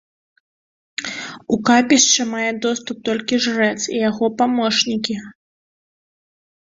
[1.55, 5.15] У капішча мае доступ толькі жрэц і яго памочнікі.